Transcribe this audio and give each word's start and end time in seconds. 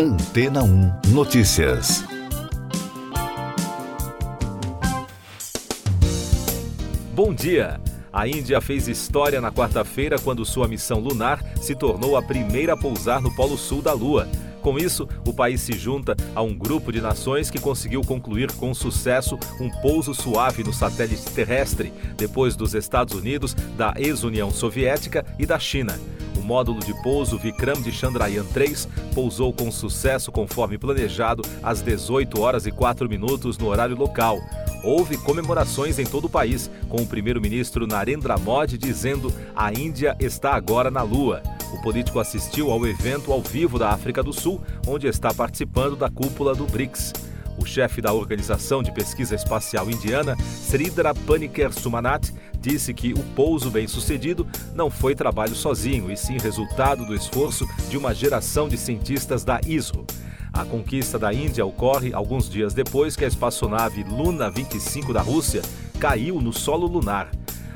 Antena 0.00 0.62
1 0.62 1.08
Notícias. 1.08 2.04
Bom 7.12 7.34
dia! 7.34 7.80
A 8.12 8.28
Índia 8.28 8.60
fez 8.60 8.86
história 8.86 9.40
na 9.40 9.50
quarta-feira 9.50 10.16
quando 10.16 10.44
sua 10.44 10.68
missão 10.68 11.00
lunar 11.00 11.42
se 11.60 11.74
tornou 11.74 12.16
a 12.16 12.22
primeira 12.22 12.74
a 12.74 12.76
pousar 12.76 13.20
no 13.20 13.34
Polo 13.34 13.58
Sul 13.58 13.82
da 13.82 13.92
Lua. 13.92 14.28
Com 14.62 14.78
isso, 14.78 15.08
o 15.26 15.32
país 15.32 15.62
se 15.62 15.72
junta 15.72 16.16
a 16.32 16.42
um 16.42 16.54
grupo 16.54 16.92
de 16.92 17.00
nações 17.00 17.50
que 17.50 17.58
conseguiu 17.58 18.02
concluir 18.02 18.52
com 18.52 18.72
sucesso 18.72 19.36
um 19.58 19.68
pouso 19.82 20.14
suave 20.14 20.62
no 20.62 20.72
satélite 20.72 21.28
terrestre, 21.32 21.92
depois 22.16 22.54
dos 22.54 22.72
Estados 22.72 23.14
Unidos, 23.14 23.52
da 23.76 23.92
ex-União 23.96 24.52
Soviética 24.52 25.26
e 25.40 25.44
da 25.44 25.58
China. 25.58 25.98
Módulo 26.48 26.80
de 26.80 26.94
pouso 27.02 27.36
Vikram 27.36 27.82
de 27.82 27.92
Chandrayaan 27.92 28.46
3 28.46 28.88
pousou 29.14 29.52
com 29.52 29.70
sucesso 29.70 30.32
conforme 30.32 30.78
planejado 30.78 31.42
às 31.62 31.82
18 31.82 32.40
horas 32.40 32.66
e 32.66 32.72
4 32.72 33.06
minutos 33.06 33.58
no 33.58 33.66
horário 33.66 33.94
local 33.94 34.40
houve 34.82 35.16
comemorações 35.18 35.98
em 35.98 36.04
todo 36.04 36.26
o 36.26 36.30
país, 36.30 36.70
com 36.88 37.02
o 37.02 37.06
primeiro-ministro 37.06 37.86
Narendra 37.86 38.38
Modi 38.38 38.78
dizendo 38.78 39.32
a 39.54 39.72
Índia 39.72 40.16
está 40.18 40.54
agora 40.54 40.90
na 40.90 41.02
Lua. 41.02 41.42
O 41.72 41.82
político 41.82 42.18
assistiu 42.18 42.70
ao 42.70 42.86
evento 42.86 43.32
ao 43.32 43.42
vivo 43.42 43.78
da 43.78 43.90
África 43.90 44.22
do 44.22 44.32
Sul, 44.32 44.60
onde 44.86 45.06
está 45.06 45.34
participando 45.34 45.96
da 45.96 46.08
cúpula 46.08 46.54
do 46.54 46.64
BRICS. 46.64 47.12
O 47.58 47.66
chefe 47.66 48.00
da 48.00 48.12
Organização 48.12 48.84
de 48.84 48.92
Pesquisa 48.92 49.34
Espacial 49.34 49.90
Indiana, 49.90 50.36
Sridhar 50.38 51.12
Paniker 51.26 51.72
Sumanat, 51.72 52.32
disse 52.60 52.92
que 52.92 53.12
o 53.12 53.22
pouso 53.34 53.70
bem-sucedido 53.70 54.46
não 54.74 54.90
foi 54.90 55.14
trabalho 55.14 55.54
sozinho, 55.54 56.10
e 56.10 56.16
sim 56.16 56.38
resultado 56.38 57.04
do 57.06 57.14
esforço 57.14 57.66
de 57.88 57.96
uma 57.96 58.14
geração 58.14 58.68
de 58.68 58.76
cientistas 58.76 59.44
da 59.44 59.60
ISRO. 59.66 60.06
A 60.52 60.64
conquista 60.64 61.18
da 61.18 61.32
Índia 61.32 61.64
ocorre 61.64 62.12
alguns 62.12 62.48
dias 62.48 62.74
depois 62.74 63.14
que 63.14 63.24
a 63.24 63.28
espaçonave 63.28 64.02
Luna 64.02 64.50
25 64.50 65.12
da 65.12 65.20
Rússia 65.20 65.62
caiu 66.00 66.40
no 66.40 66.52
solo 66.52 66.86
lunar. 66.86 67.30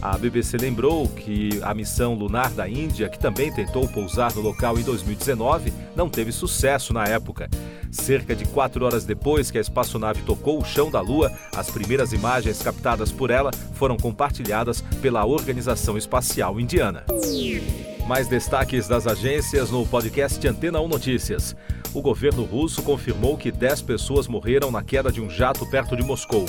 A 0.00 0.18
BBC 0.18 0.58
lembrou 0.58 1.08
que 1.08 1.58
a 1.62 1.74
missão 1.74 2.14
lunar 2.14 2.50
da 2.50 2.68
Índia, 2.68 3.08
que 3.08 3.18
também 3.18 3.50
tentou 3.50 3.88
pousar 3.88 4.34
no 4.34 4.42
local 4.42 4.78
em 4.78 4.82
2019, 4.82 5.72
não 5.94 6.08
teve 6.08 6.30
sucesso 6.32 6.92
na 6.92 7.04
época. 7.04 7.48
Cerca 7.90 8.36
de 8.36 8.44
quatro 8.44 8.84
horas 8.84 9.04
depois 9.04 9.50
que 9.50 9.58
a 9.58 9.60
espaçonave 9.60 10.22
tocou 10.22 10.60
o 10.60 10.64
chão 10.64 10.90
da 10.90 11.00
Lua, 11.00 11.32
as 11.56 11.70
primeiras 11.70 12.12
imagens 12.12 12.60
captadas 12.62 13.10
por 13.10 13.30
ela 13.30 13.50
foram 13.72 13.96
compartilhadas 13.96 14.82
pela 15.00 15.24
Organização 15.24 15.96
Espacial 15.96 16.60
Indiana. 16.60 17.04
Mais 18.06 18.28
destaques 18.28 18.86
das 18.86 19.06
agências 19.06 19.70
no 19.70 19.84
podcast 19.86 20.46
Antena 20.46 20.80
1 20.80 20.88
Notícias. 20.88 21.56
O 21.92 22.02
governo 22.02 22.44
russo 22.44 22.82
confirmou 22.82 23.36
que 23.36 23.50
10 23.50 23.82
pessoas 23.82 24.28
morreram 24.28 24.70
na 24.70 24.82
queda 24.84 25.10
de 25.10 25.20
um 25.20 25.30
jato 25.30 25.68
perto 25.70 25.96
de 25.96 26.04
Moscou. 26.04 26.44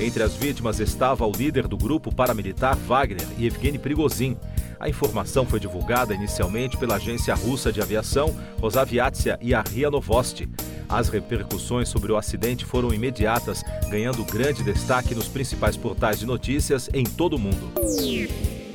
Entre 0.00 0.22
as 0.22 0.34
vítimas 0.34 0.78
estava 0.78 1.26
o 1.26 1.32
líder 1.32 1.66
do 1.66 1.76
grupo 1.76 2.14
paramilitar 2.14 2.76
Wagner 2.76 3.26
e 3.36 3.46
Evgeny 3.46 3.78
Prigozhin. 3.78 4.36
A 4.78 4.88
informação 4.88 5.44
foi 5.44 5.58
divulgada 5.58 6.14
inicialmente 6.14 6.76
pela 6.76 6.94
agência 6.94 7.34
russa 7.34 7.72
de 7.72 7.80
aviação 7.80 8.32
Rosaviatsia 8.60 9.36
e 9.42 9.52
a 9.52 9.60
RIA 9.60 9.90
Novosti. 9.90 10.48
As 10.88 11.08
repercussões 11.08 11.88
sobre 11.88 12.12
o 12.12 12.16
acidente 12.16 12.64
foram 12.64 12.94
imediatas, 12.94 13.64
ganhando 13.90 14.24
grande 14.24 14.62
destaque 14.62 15.16
nos 15.16 15.26
principais 15.26 15.76
portais 15.76 16.20
de 16.20 16.26
notícias 16.26 16.88
em 16.94 17.02
todo 17.02 17.34
o 17.34 17.38
mundo. 17.38 17.72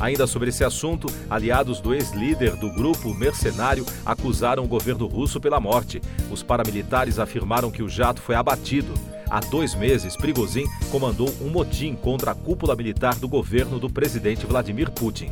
Ainda 0.02 0.28
sobre 0.28 0.50
esse 0.50 0.66
assunto, 0.66 1.08
aliados 1.30 1.80
do 1.80 1.94
ex-líder 1.94 2.58
do 2.58 2.70
grupo 2.74 3.14
mercenário 3.14 3.86
acusaram 4.06 4.66
o 4.66 4.68
governo 4.68 5.08
russo 5.08 5.40
pela 5.40 5.62
morte. 5.62 6.02
Os 6.30 6.44
paramilitares 6.44 7.18
afirmaram 7.18 7.72
que 7.72 7.82
o 7.82 7.88
jato 7.88 8.22
foi 8.22 8.36
abatido. 8.36 8.94
Há 9.34 9.40
dois 9.40 9.74
meses, 9.74 10.16
Prigozhin 10.16 10.68
comandou 10.92 11.28
um 11.42 11.50
motim 11.50 11.96
contra 11.96 12.30
a 12.30 12.36
cúpula 12.36 12.76
militar 12.76 13.16
do 13.16 13.28
governo 13.28 13.80
do 13.80 13.90
presidente 13.90 14.46
Vladimir 14.46 14.92
Putin. 14.92 15.32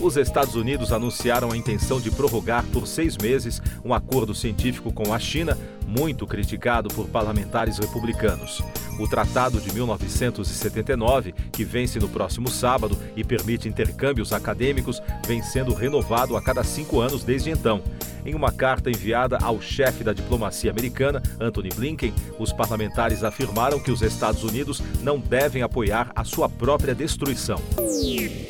Os 0.00 0.16
Estados 0.16 0.54
Unidos 0.54 0.92
anunciaram 0.92 1.50
a 1.50 1.56
intenção 1.56 2.00
de 2.00 2.12
prorrogar 2.12 2.64
por 2.66 2.86
seis 2.86 3.18
meses 3.18 3.60
um 3.84 3.92
acordo 3.92 4.32
científico 4.32 4.92
com 4.92 5.12
a 5.12 5.18
China, 5.18 5.58
muito 5.84 6.24
criticado 6.24 6.88
por 6.88 7.08
parlamentares 7.08 7.78
republicanos. 7.78 8.62
O 8.96 9.08
Tratado 9.08 9.60
de 9.60 9.74
1979, 9.74 11.34
que 11.50 11.64
vence 11.64 11.98
no 11.98 12.08
próximo 12.08 12.48
sábado 12.48 12.96
e 13.16 13.24
permite 13.24 13.68
intercâmbios 13.68 14.32
acadêmicos, 14.32 15.02
vem 15.26 15.42
sendo 15.42 15.74
renovado 15.74 16.36
a 16.36 16.42
cada 16.42 16.62
cinco 16.62 17.00
anos 17.00 17.24
desde 17.24 17.50
então. 17.50 17.82
Em 18.24 18.34
uma 18.34 18.50
carta 18.50 18.90
enviada 18.90 19.38
ao 19.42 19.60
chefe 19.60 20.02
da 20.02 20.12
diplomacia 20.12 20.70
americana, 20.70 21.22
Anthony 21.38 21.68
Blinken, 21.68 22.14
os 22.38 22.52
parlamentares 22.52 23.22
afirmaram 23.22 23.78
que 23.78 23.90
os 23.90 24.00
Estados 24.00 24.42
Unidos 24.42 24.82
não 25.02 25.18
devem 25.18 25.62
apoiar 25.62 26.10
a 26.14 26.24
sua 26.24 26.48
própria 26.48 26.94
destruição. 26.94 27.60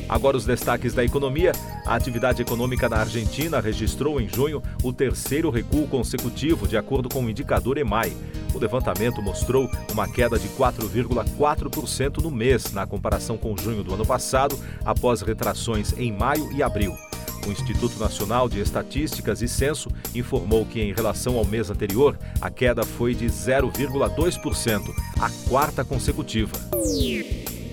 Agora, 0.07 0.37
os 0.37 0.45
destaques 0.45 0.93
da 0.93 1.03
economia. 1.03 1.51
A 1.85 1.95
atividade 1.95 2.41
econômica 2.41 2.89
na 2.89 2.97
Argentina 2.97 3.59
registrou 3.59 4.19
em 4.19 4.27
junho 4.27 4.63
o 4.81 4.91
terceiro 4.91 5.49
recuo 5.49 5.87
consecutivo, 5.87 6.67
de 6.67 6.77
acordo 6.77 7.09
com 7.09 7.23
o 7.23 7.29
indicador 7.29 7.77
EMAI. 7.77 8.11
O 8.53 8.57
levantamento 8.57 9.21
mostrou 9.21 9.69
uma 9.91 10.07
queda 10.07 10.39
de 10.39 10.47
4,4% 10.49 12.23
no 12.23 12.31
mês, 12.31 12.71
na 12.71 12.87
comparação 12.87 13.37
com 13.37 13.57
junho 13.57 13.83
do 13.83 13.93
ano 13.93 14.05
passado, 14.05 14.57
após 14.83 15.21
retrações 15.21 15.93
em 15.97 16.11
maio 16.11 16.51
e 16.53 16.63
abril. 16.63 16.95
O 17.45 17.51
Instituto 17.51 17.99
Nacional 17.99 18.49
de 18.49 18.59
Estatísticas 18.59 19.41
e 19.41 19.47
Censo 19.47 19.89
informou 20.15 20.65
que, 20.65 20.81
em 20.81 20.93
relação 20.93 21.37
ao 21.37 21.45
mês 21.45 21.69
anterior, 21.69 22.17
a 22.41 22.49
queda 22.49 22.83
foi 22.83 23.13
de 23.13 23.27
0,2%, 23.27 24.81
a 25.19 25.29
quarta 25.47 25.85
consecutiva. 25.85 26.53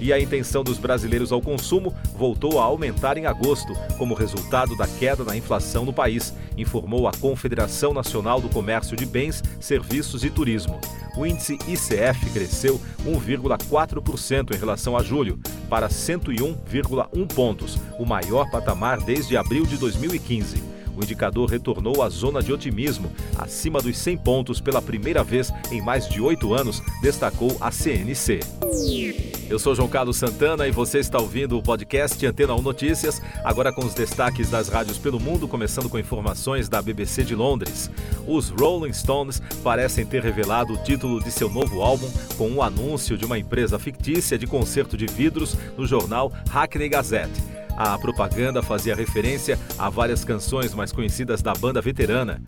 E 0.03 0.13
a 0.13 0.19
intenção 0.19 0.65
dos 0.65 0.79
brasileiros 0.79 1.31
ao 1.31 1.41
consumo 1.41 1.95
voltou 2.19 2.59
a 2.59 2.65
aumentar 2.65 3.17
em 3.17 3.27
agosto, 3.27 3.73
como 3.97 4.15
resultado 4.15 4.77
da 4.77 4.85
queda 4.85 5.23
na 5.23 5.37
inflação 5.37 5.85
no 5.85 5.93
país, 5.93 6.35
informou 6.59 7.07
a 7.07 7.13
Confederação 7.13 7.95
Nacional 7.95 8.41
do 8.41 8.49
Comércio 8.49 8.97
de 8.97 9.07
Bens, 9.07 9.45
Serviços 9.61 10.25
e 10.25 10.31
Turismo. 10.31 10.81
O 11.17 11.25
índice 11.25 11.57
ICF 11.69 12.31
cresceu 12.33 12.81
1,4% 13.07 14.53
em 14.53 14.59
relação 14.59 14.97
a 14.97 15.05
julho, 15.05 15.39
para 15.71 15.89
101,1 15.89 17.33
pontos, 17.33 17.79
o 17.97 18.05
maior 18.05 18.51
patamar 18.51 19.01
desde 19.01 19.37
abril 19.37 19.65
de 19.65 19.77
2015 19.77 20.72
o 20.97 21.03
indicador 21.03 21.49
retornou 21.49 22.03
à 22.03 22.09
zona 22.09 22.43
de 22.43 22.53
otimismo, 22.53 23.13
acima 23.39 23.81
dos 23.81 23.97
100 23.97 24.17
pontos 24.19 24.61
pela 24.61 24.83
primeira 24.83 25.23
vez 25.23 25.53
em 25.71 25.81
mais 25.81 26.09
de 26.09 26.21
oito 26.21 26.55
anos, 26.55 26.83
destacou 27.01 27.57
a 27.61 27.71
CNC. 27.71 28.41
Eu 29.49 29.59
sou 29.59 29.75
João 29.75 29.89
Carlos 29.89 30.17
Santana 30.17 30.67
e 30.67 30.71
você 30.71 30.99
está 30.99 31.19
ouvindo 31.19 31.59
o 31.59 31.63
podcast 31.63 32.25
Antena 32.25 32.55
1 32.55 32.63
Notícias, 32.63 33.21
agora 33.45 33.73
com 33.73 33.85
os 33.85 33.93
destaques 33.93 34.51
das 34.51 34.69
rádios 34.69 34.99
pelo 34.99 35.21
mundo, 35.21 35.47
começando 35.47 35.89
com 35.89 35.99
informações 35.99 36.69
da 36.69 36.81
BBC 36.81 37.23
de 37.25 37.35
Londres. 37.35 37.91
Os 38.27 38.49
Rolling 38.49 38.93
Stones 38.93 39.43
parecem 39.63 40.07
ter 40.07 40.23
revelado 40.23 40.73
o 40.73 40.83
título 40.83 41.23
de 41.23 41.31
seu 41.31 41.51
novo 41.51 41.83
álbum 41.83 42.11
com 42.39 42.49
um 42.49 42.63
anúncio 42.63 43.19
de 43.19 43.25
uma 43.25 43.39
empresa 43.39 43.79
fictícia 43.79 44.39
de 44.39 44.47
conserto 44.47 44.97
de 44.97 45.07
vidros 45.07 45.57
no 45.77 45.87
jornal 45.87 46.33
Hackney 46.49 46.89
Gazette. 46.89 47.62
A 47.77 47.99
propaganda 47.99 48.63
fazia 48.63 48.95
referência 48.95 49.59
a 49.79 49.89
várias 49.89 50.25
canções 50.25 50.75
mais 50.75 50.93
conhecidas 50.93 51.43
da 51.43 51.53
banda 51.55 51.81
veterana. 51.81 52.41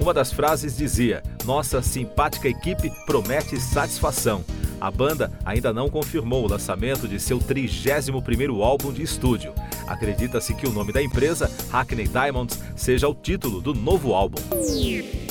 Uma 0.00 0.14
das 0.14 0.32
frases 0.32 0.76
dizia: 0.76 1.22
Nossa 1.44 1.82
simpática 1.82 2.48
equipe 2.48 2.90
promete 3.06 3.60
satisfação. 3.60 4.44
A 4.80 4.90
banda 4.90 5.30
ainda 5.44 5.72
não 5.72 5.90
confirmou 5.90 6.44
o 6.44 6.48
lançamento 6.48 7.06
de 7.06 7.20
seu 7.20 7.38
31º 7.38 8.62
álbum 8.62 8.92
de 8.92 9.02
estúdio. 9.02 9.52
Acredita-se 9.86 10.54
que 10.54 10.66
o 10.66 10.72
nome 10.72 10.92
da 10.92 11.02
empresa, 11.02 11.50
Hackney 11.70 12.08
Diamonds, 12.08 12.58
seja 12.74 13.08
o 13.08 13.14
título 13.14 13.60
do 13.60 13.74
novo 13.74 14.14
álbum. 14.14 14.40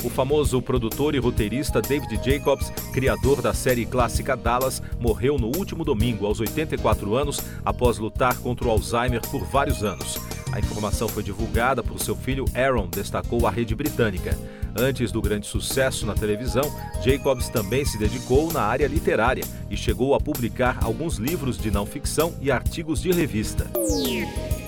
O 0.04 0.08
famoso 0.08 0.62
produtor 0.62 1.14
e 1.14 1.18
roteirista 1.18 1.82
David 1.82 2.20
Jacobs, 2.24 2.70
criador 2.92 3.42
da 3.42 3.52
série 3.52 3.84
clássica 3.84 4.36
Dallas, 4.36 4.82
morreu 5.00 5.36
no 5.36 5.48
último 5.56 5.84
domingo, 5.84 6.26
aos 6.26 6.40
84 6.40 7.16
anos, 7.16 7.40
após 7.64 7.98
lutar 7.98 8.36
contra 8.38 8.68
o 8.68 8.70
Alzheimer 8.70 9.20
por 9.30 9.44
vários 9.44 9.82
anos. 9.82 10.18
A 10.52 10.58
informação 10.58 11.08
foi 11.08 11.22
divulgada 11.22 11.82
por 11.82 12.00
seu 12.00 12.16
filho 12.16 12.44
Aaron, 12.54 12.88
destacou 12.88 13.46
a 13.46 13.50
rede 13.50 13.74
britânica. 13.74 14.36
Antes 14.76 15.10
do 15.10 15.20
grande 15.20 15.46
sucesso 15.46 16.06
na 16.06 16.14
televisão, 16.14 16.62
Jacobs 17.02 17.48
também 17.48 17.84
se 17.84 17.98
dedicou 17.98 18.52
na 18.52 18.62
área 18.62 18.86
literária 18.86 19.44
e 19.68 19.76
chegou 19.76 20.14
a 20.14 20.20
publicar 20.20 20.78
alguns 20.82 21.16
livros 21.16 21.58
de 21.58 21.70
não 21.70 21.86
ficção 21.86 22.34
e 22.40 22.50
artigos 22.50 23.00
de 23.00 23.10
revista. 23.12 23.70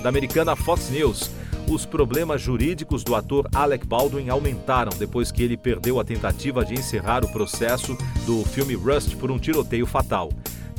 Da 0.02 0.08
americana 0.08 0.56
Fox 0.56 0.90
News, 0.90 1.30
os 1.68 1.86
problemas 1.86 2.40
jurídicos 2.40 3.04
do 3.04 3.14
ator 3.14 3.48
Alec 3.54 3.86
Baldwin 3.86 4.28
aumentaram 4.28 4.92
depois 4.98 5.30
que 5.30 5.42
ele 5.42 5.56
perdeu 5.56 6.00
a 6.00 6.04
tentativa 6.04 6.64
de 6.64 6.74
encerrar 6.74 7.24
o 7.24 7.28
processo 7.28 7.96
do 8.26 8.44
filme 8.44 8.74
Rust 8.74 9.16
por 9.16 9.30
um 9.30 9.38
tiroteio 9.38 9.86
fatal. 9.86 10.30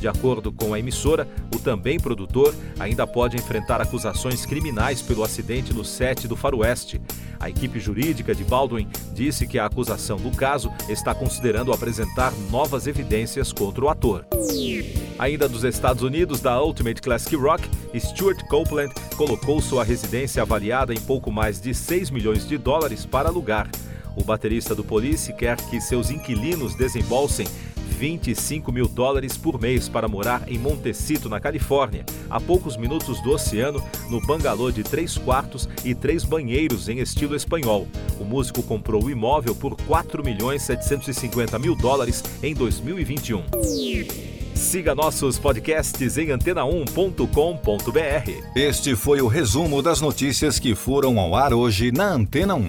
De 0.04 0.08
acordo 0.08 0.52
com 0.52 0.74
a 0.74 0.78
emissora, 0.78 1.26
o 1.54 1.58
também 1.58 1.98
produtor 1.98 2.54
ainda 2.78 3.06
pode 3.06 3.38
enfrentar 3.38 3.80
acusações 3.80 4.44
criminais 4.44 5.00
pelo 5.00 5.24
acidente 5.24 5.72
no 5.72 5.82
set 5.82 6.28
do 6.28 6.36
Faroeste. 6.36 7.00
A 7.40 7.48
equipe 7.48 7.80
jurídica 7.80 8.34
de 8.34 8.44
Baldwin 8.44 8.86
disse 9.14 9.46
que 9.46 9.58
a 9.58 9.64
acusação 9.64 10.18
no 10.18 10.30
caso 10.30 10.70
está 10.90 11.14
considerando 11.14 11.72
apresentar 11.72 12.34
novas 12.50 12.86
evidências 12.86 13.50
contra 13.50 13.82
o 13.82 13.88
ator. 13.88 14.26
Ainda 15.18 15.48
dos 15.48 15.64
Estados 15.64 16.02
Unidos, 16.02 16.38
da 16.38 16.62
Ultimate 16.62 17.00
Classic 17.00 17.34
Rock, 17.34 17.66
Stuart 17.98 18.46
Copeland 18.50 18.92
colocou 19.16 19.58
sua 19.62 19.84
residência 19.84 20.42
avaliada 20.42 20.92
em 20.92 21.00
pouco 21.00 21.32
mais 21.32 21.58
de 21.58 21.72
6 21.72 22.10
milhões 22.10 22.46
de 22.46 22.58
dólares 22.58 23.06
para 23.06 23.30
alugar. 23.30 23.70
O 24.14 24.22
baterista 24.22 24.74
do 24.74 24.84
Police 24.84 25.32
quer 25.32 25.56
que 25.56 25.80
seus 25.80 26.10
inquilinos 26.10 26.74
desembolsem 26.74 27.46
25 28.04 28.70
mil 28.70 28.86
dólares 28.86 29.34
por 29.38 29.58
mês 29.58 29.88
para 29.88 30.06
morar 30.06 30.44
em 30.46 30.58
Montecito, 30.58 31.26
na 31.26 31.40
Califórnia, 31.40 32.04
a 32.28 32.38
poucos 32.38 32.76
minutos 32.76 33.18
do 33.22 33.30
oceano, 33.30 33.82
no 34.10 34.20
bangalô 34.20 34.70
de 34.70 34.82
três 34.82 35.16
quartos 35.16 35.66
e 35.82 35.94
três 35.94 36.22
banheiros 36.22 36.90
em 36.90 36.98
estilo 36.98 37.34
espanhol. 37.34 37.88
O 38.20 38.24
músico 38.24 38.62
comprou 38.62 39.04
o 39.04 39.10
imóvel 39.10 39.54
por 39.54 39.74
4 39.86 40.22
milhões 40.22 40.60
750 40.64 41.58
mil 41.58 41.74
dólares 41.74 42.22
em 42.42 42.52
2021. 42.52 43.42
Siga 44.54 44.94
nossos 44.94 45.38
podcasts 45.38 46.18
em 46.18 46.26
antena1.com.br. 46.26 47.22
Este 48.54 48.94
foi 48.94 49.22
o 49.22 49.26
resumo 49.26 49.80
das 49.80 50.02
notícias 50.02 50.58
que 50.58 50.74
foram 50.74 51.18
ao 51.18 51.34
ar 51.34 51.54
hoje 51.54 51.90
na 51.90 52.12
Antena 52.12 52.54
1. 52.54 52.68